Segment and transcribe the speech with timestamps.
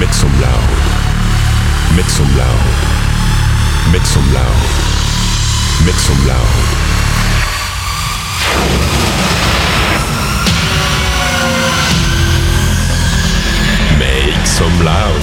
[0.00, 0.70] Make some loud.
[1.94, 2.64] Make some loud.
[3.92, 4.60] Make some loud.
[5.84, 6.54] Make some loud.
[13.98, 15.20] Make some loud.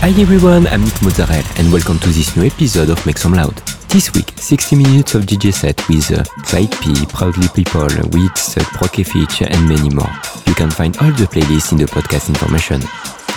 [0.00, 3.56] Hi everyone, I'm Nick Mozzarella and welcome to this new episode of Make Some Loud.
[3.88, 8.62] This week, 60 minutes of DJ set with uh, Fight P, Proudly People, Wits, uh,
[8.72, 10.10] Prokefich and many more.
[10.46, 12.80] You can find all the playlists in the podcast information.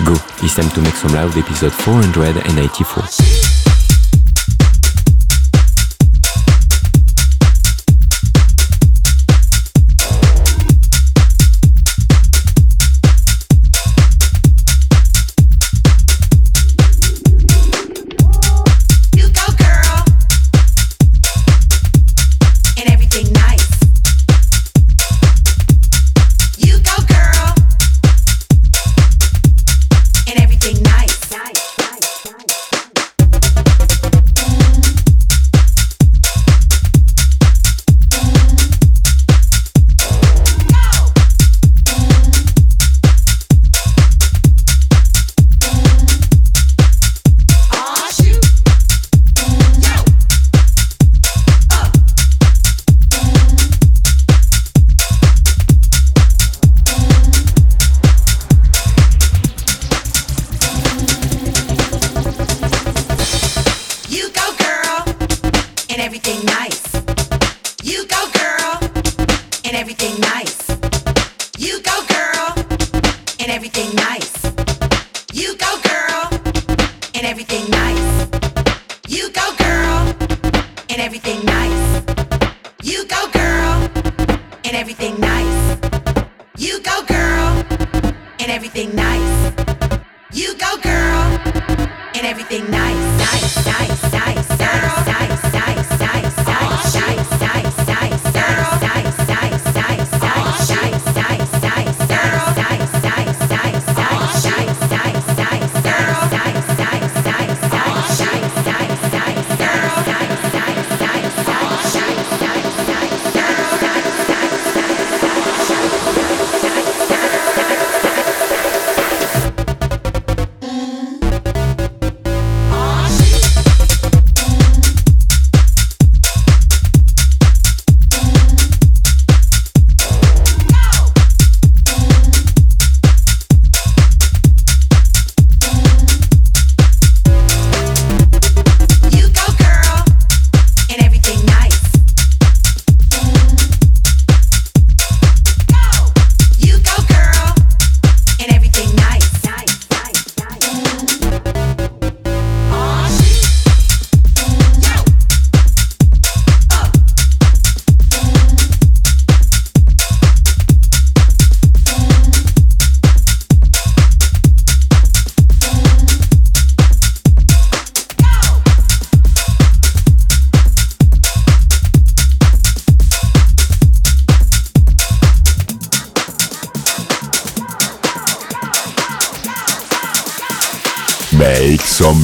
[0.05, 3.56] Go, it's time to Make Some Loud episode 494.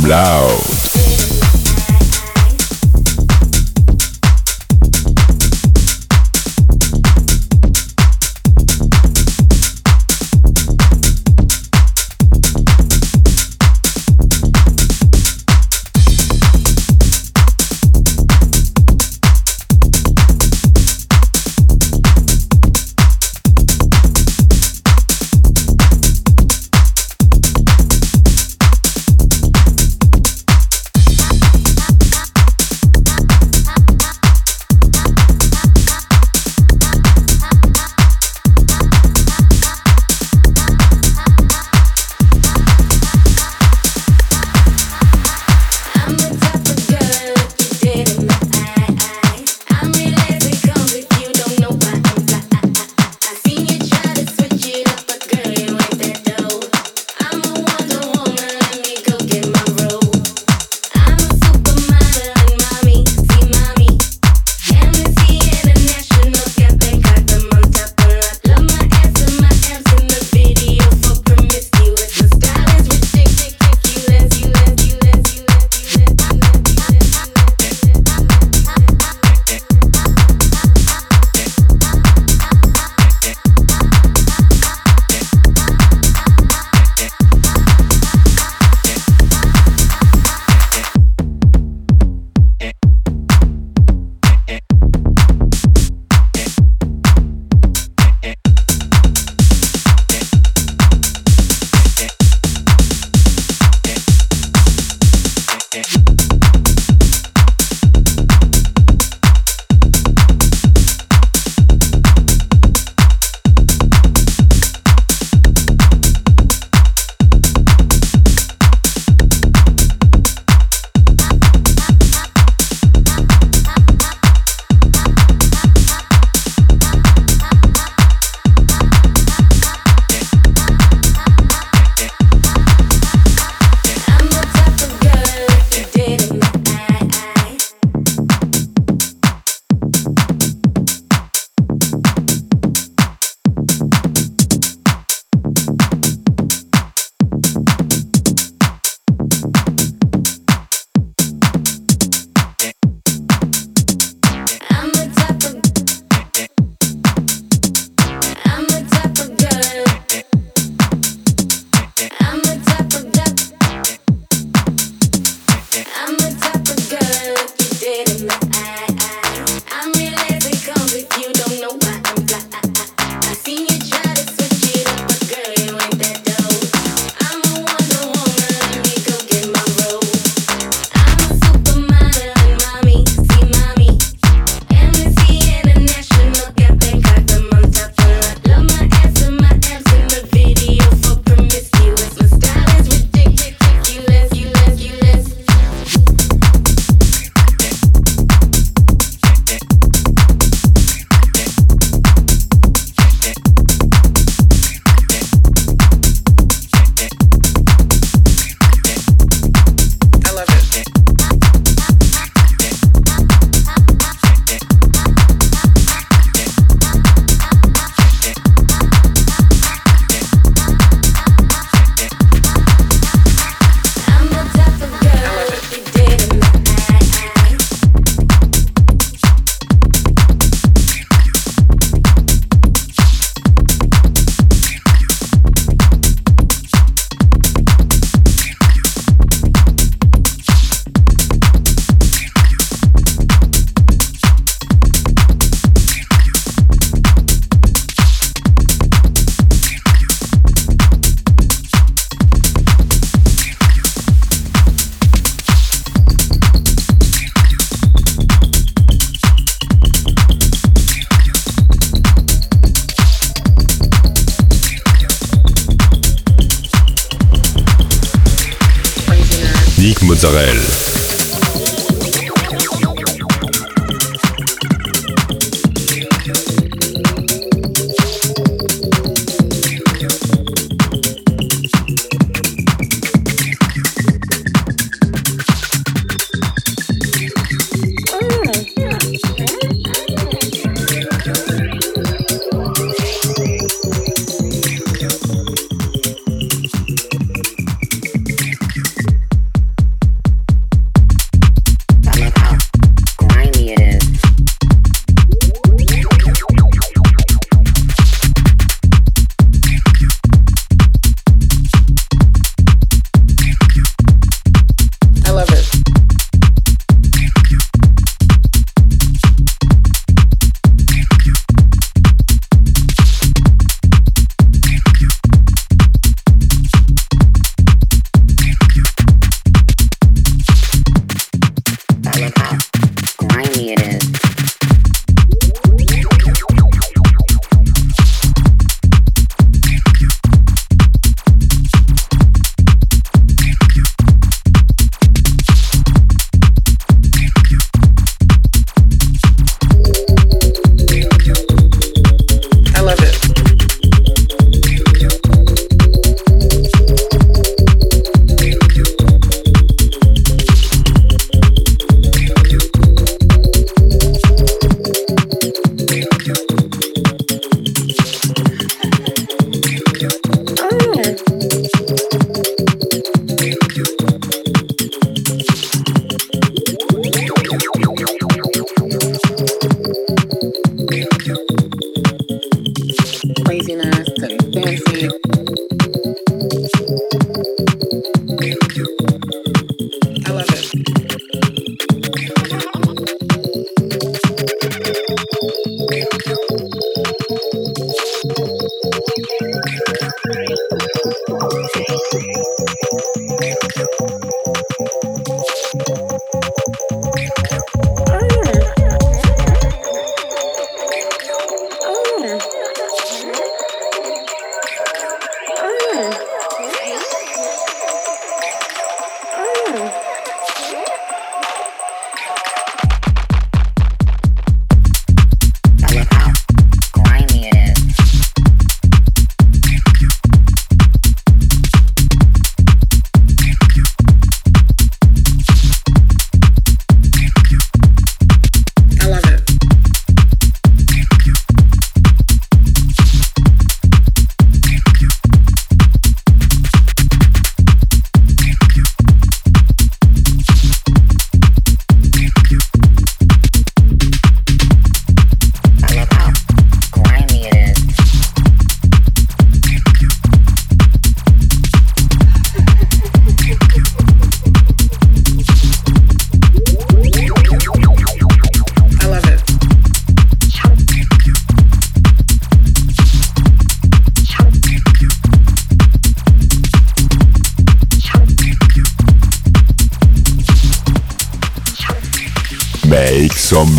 [0.07, 0.72] Loud.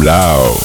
[0.04, 0.63] Blau.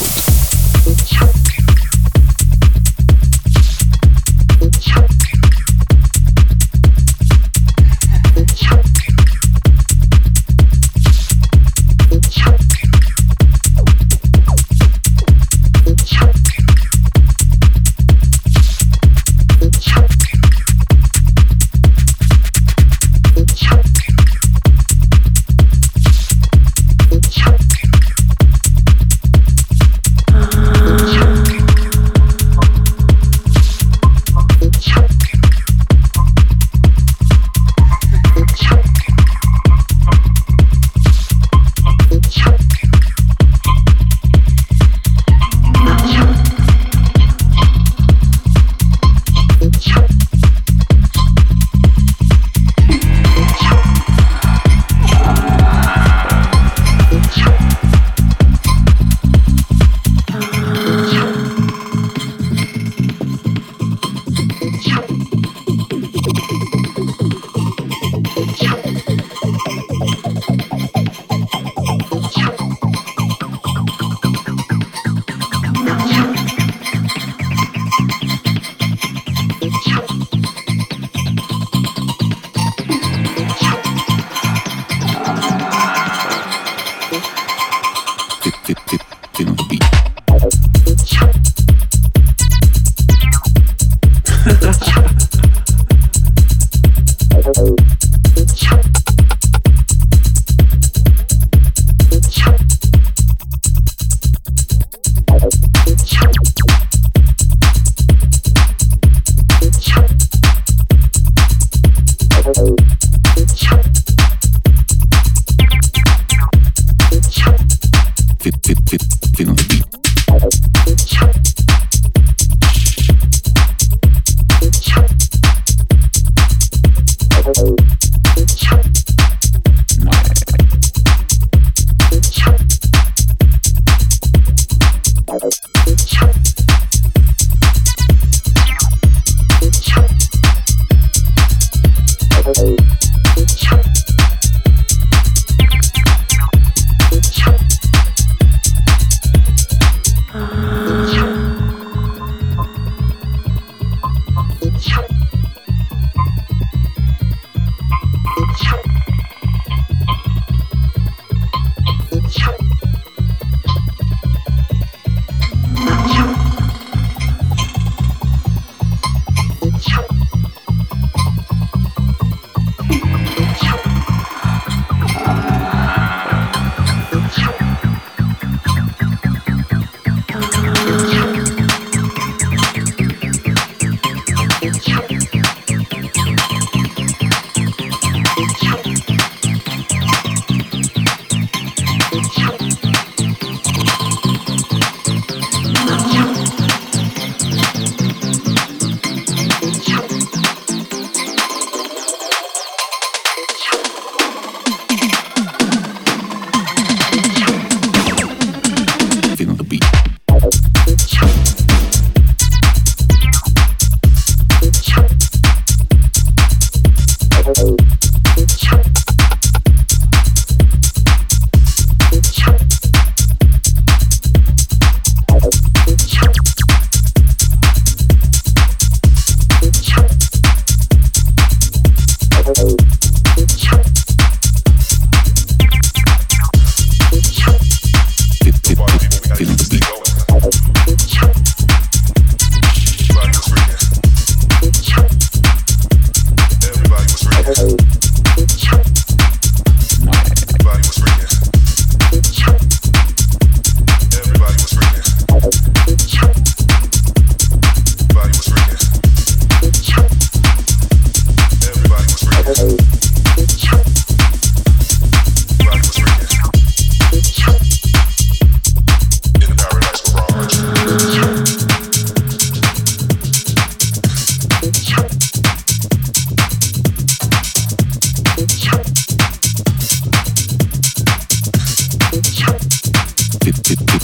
[283.70, 283.99] Paradise Garage.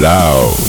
[0.00, 0.59] Loud.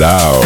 [0.00, 0.39] Make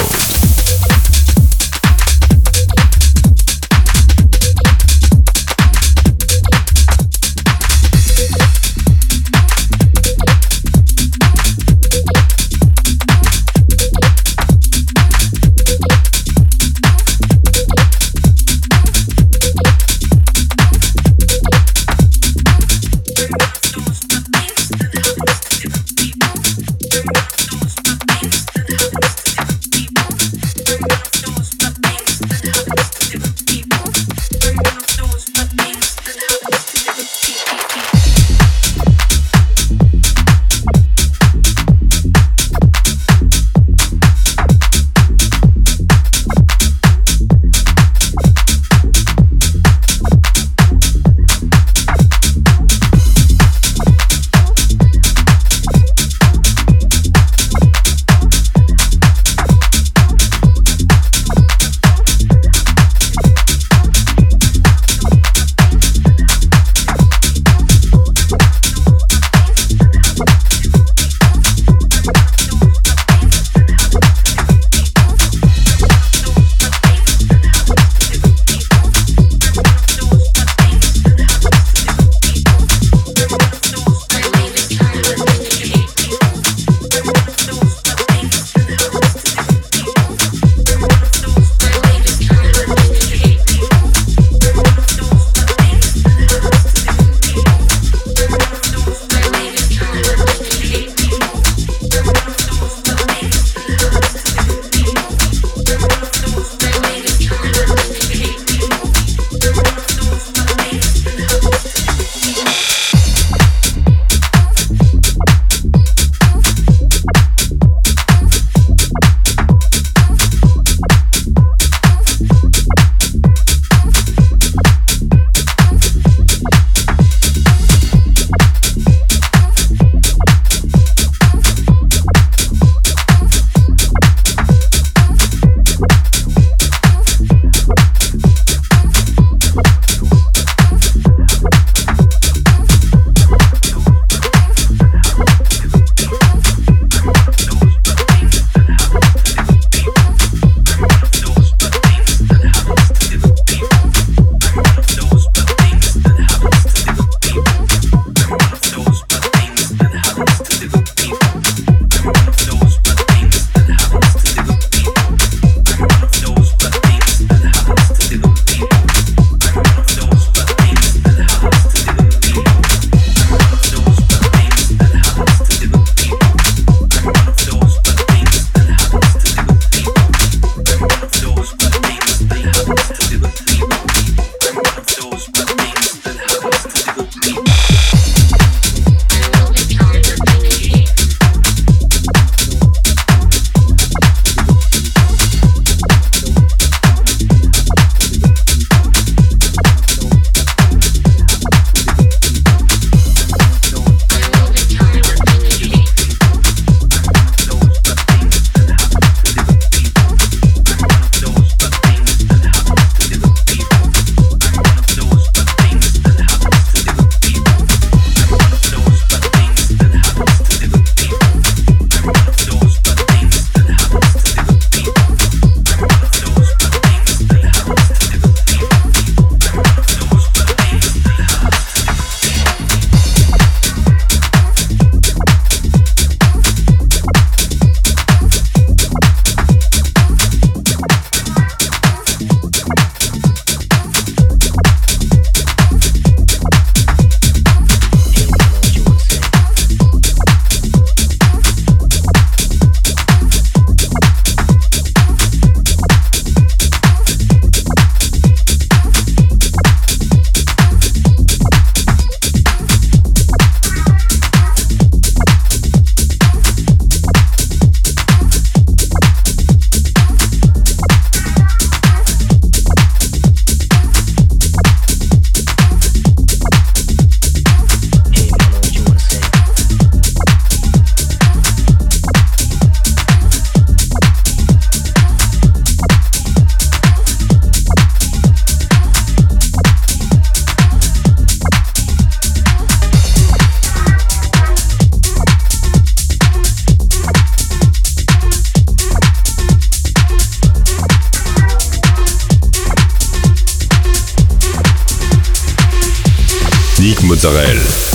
[307.25, 307.94] some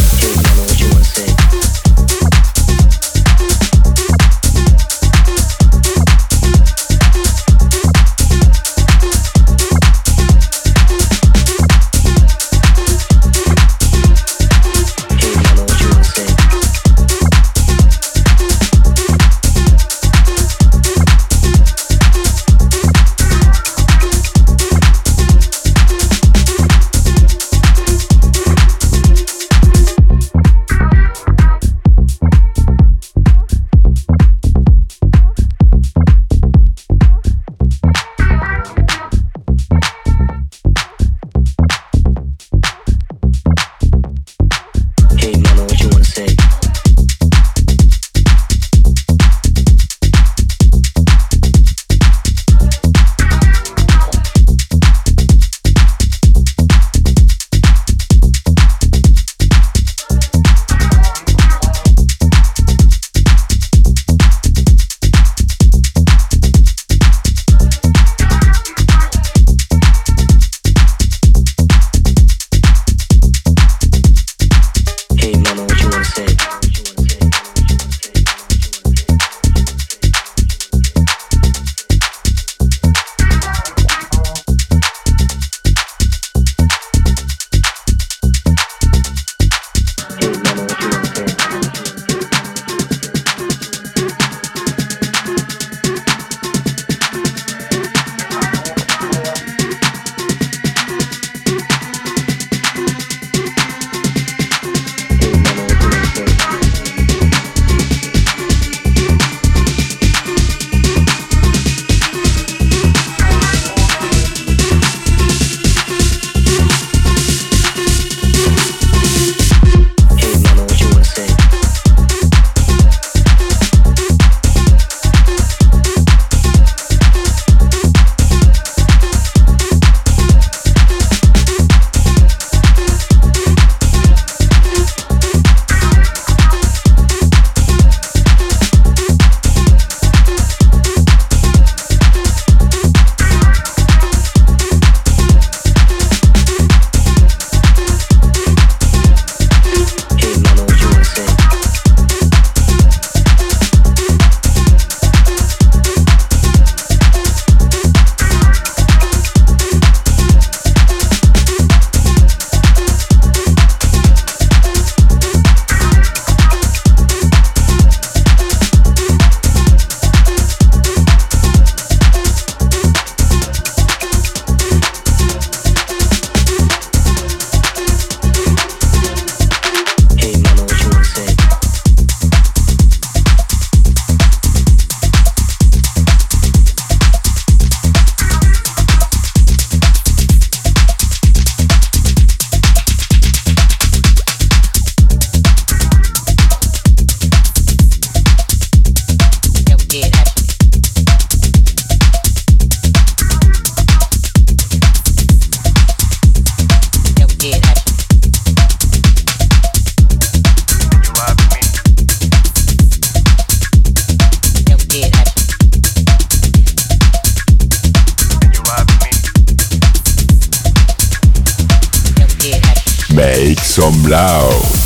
[223.79, 224.78] some loud.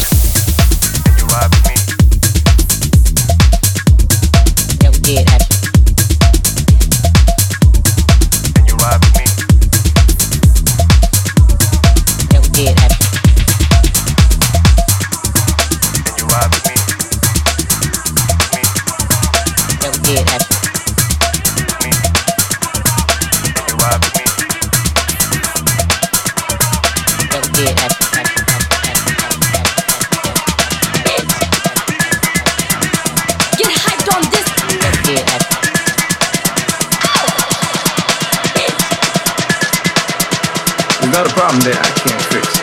[41.64, 42.60] someday I can't fix.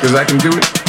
[0.00, 0.83] Because I can do it.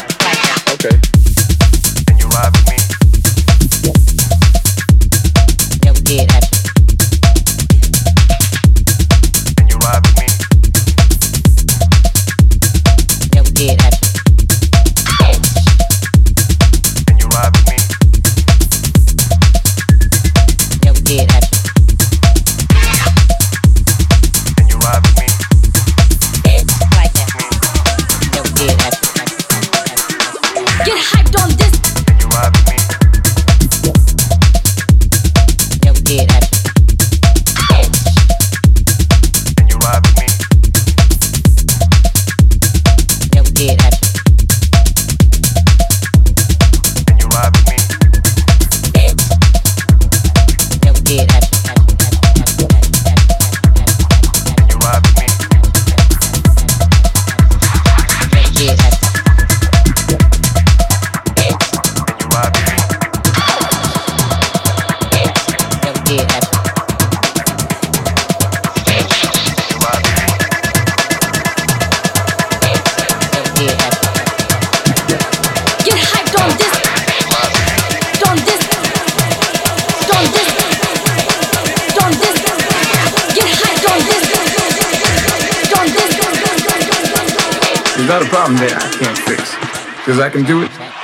[88.54, 88.62] Loud.
[88.62, 89.26] Make some loud.
[89.26, 89.96] Mozzarella.
[89.98, 90.95] Because I can do it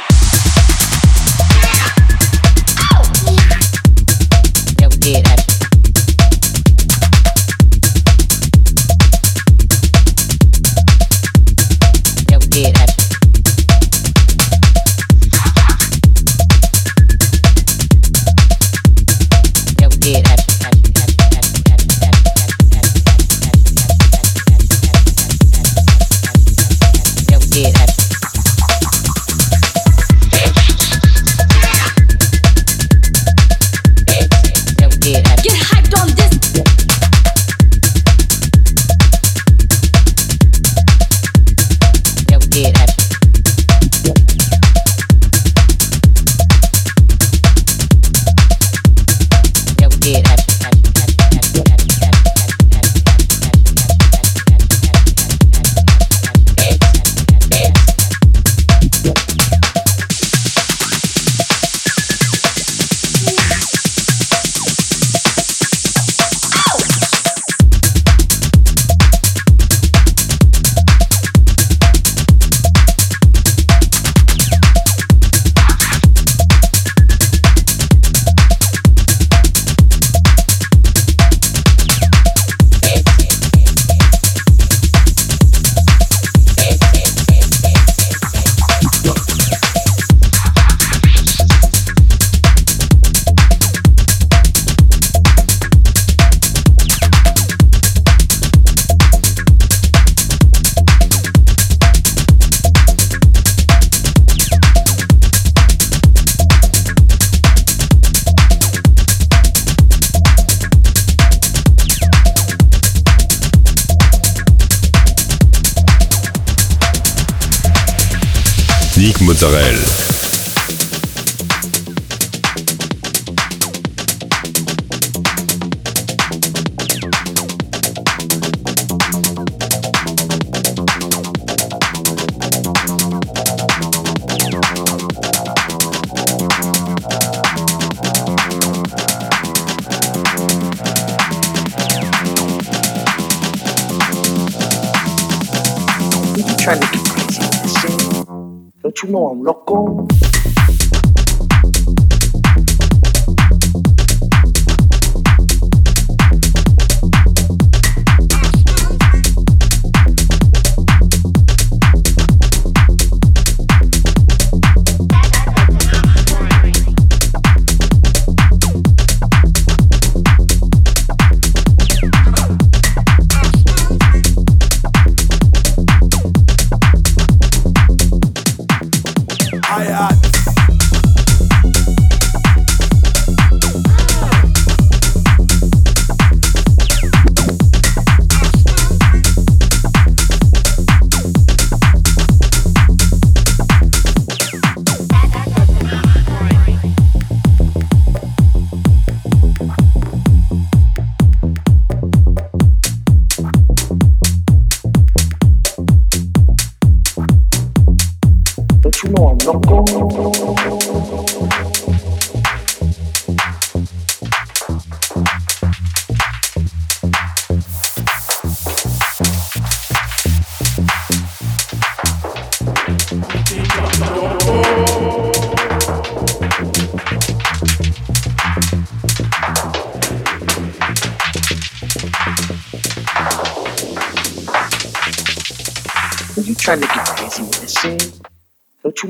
[119.42, 119.71] Mozzarella.
[119.71, 119.71] know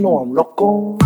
[0.01, 1.00] know I'm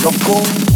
[0.00, 0.67] Don't you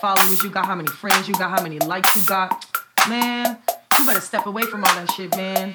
[0.00, 2.66] followers you got, how many friends you got, how many likes you got.
[3.08, 3.58] Man,
[3.98, 5.74] you better step away from all that shit, man.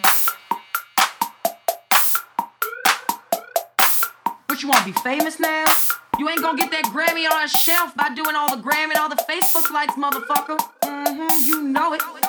[4.48, 5.66] What you wanna be famous now?
[6.18, 8.98] You ain't gonna get that Grammy on a shelf by doing all the Grammy and
[8.98, 10.60] all the Facebook likes, motherfucker.
[10.84, 12.23] Mm-hmm, you know it.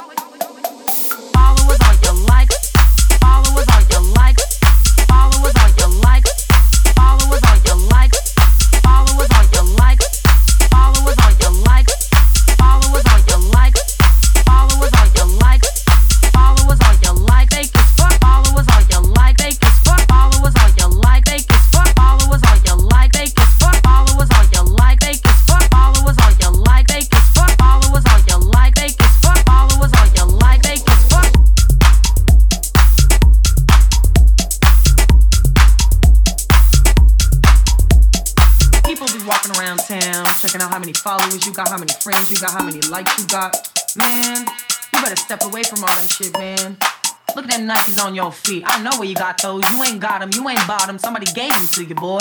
[41.35, 43.55] Followers you got, how many friends you got, how many likes you got.
[43.97, 44.47] Man,
[44.93, 46.77] you better step away from all that shit, man.
[47.35, 48.63] Look at them Nikes on your feet.
[48.67, 49.69] I know where you got those.
[49.73, 50.31] You ain't got them.
[50.33, 50.99] You ain't bought them.
[50.99, 52.21] Somebody gave them to you, boy.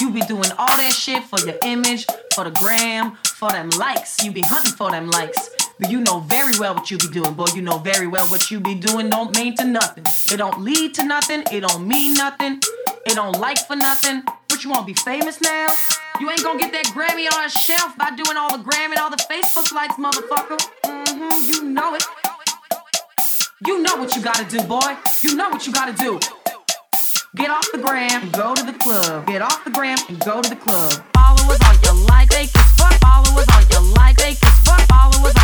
[0.00, 4.24] You be doing all that shit for your image, for the gram, for them likes.
[4.24, 5.50] You be hunting for them likes.
[5.78, 7.46] But you know very well what you be doing, boy.
[7.54, 10.04] You know very well what you be doing don't mean to nothing.
[10.32, 11.44] It don't lead to nothing.
[11.52, 12.60] It don't mean nothing.
[13.06, 14.22] It don't like for nothing.
[14.48, 15.68] But you want to be famous now?
[16.20, 18.98] You ain't gonna get that Grammy on a shelf by doing all the Grammy and
[18.98, 20.58] all the Facebook likes, motherfucker.
[20.86, 22.04] Mm-hmm, you know it.
[23.66, 24.94] You know what you gotta do, boy.
[25.22, 26.20] You know what you gotta do.
[27.34, 29.26] Get off the gram and go to the club.
[29.26, 30.92] Get off the gram and go to the club.
[31.14, 32.94] Followers on your like, they can fuck.
[33.00, 34.86] Followers on your like, they can fuck.
[34.86, 35.34] Followers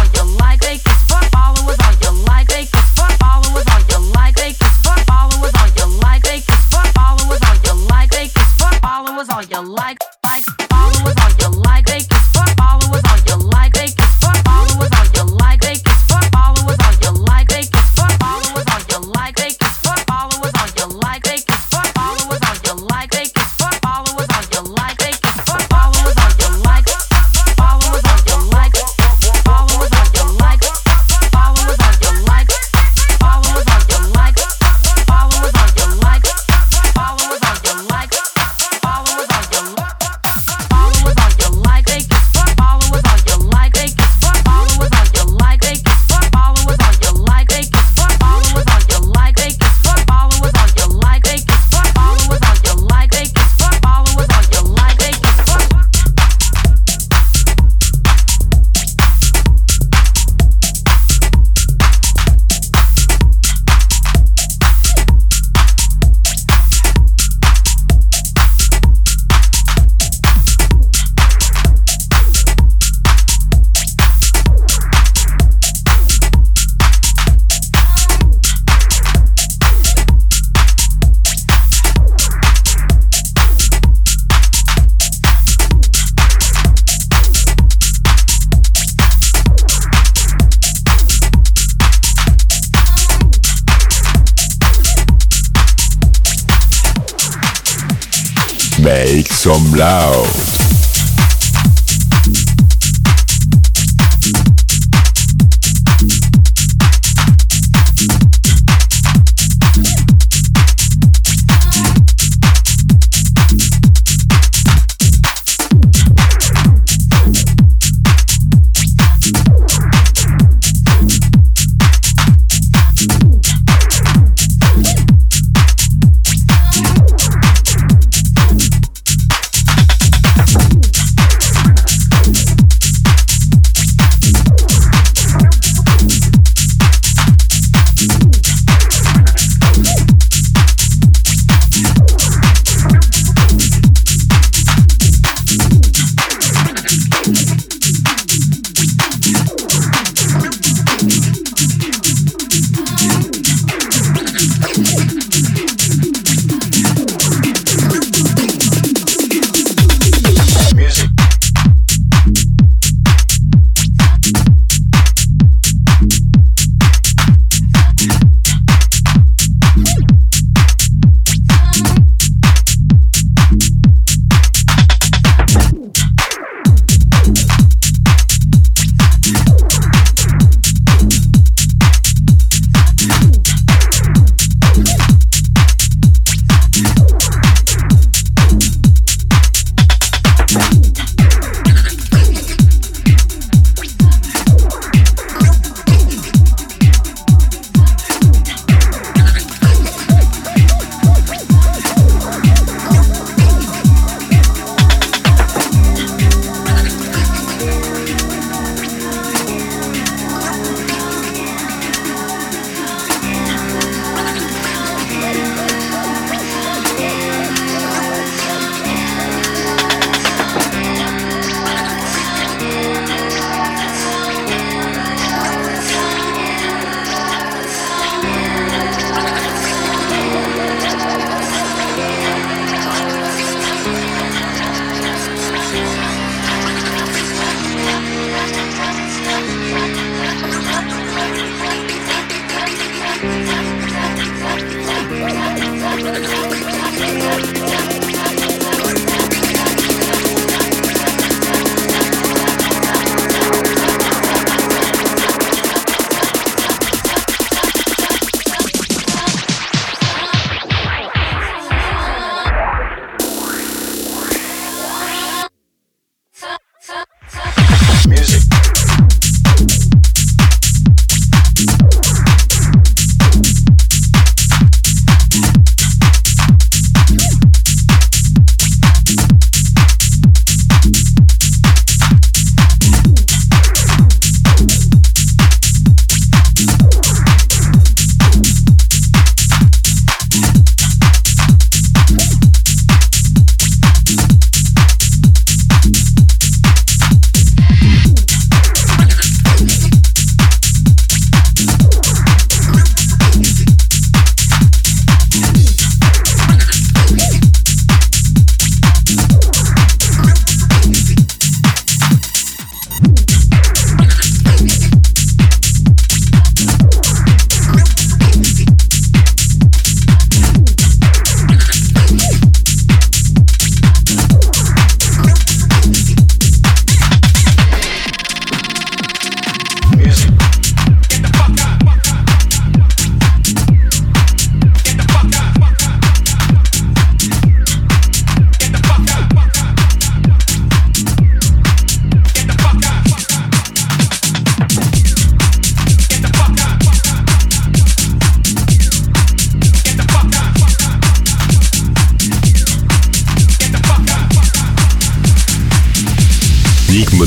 [99.81, 100.30] loud.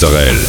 [0.00, 0.47] Mozzarella.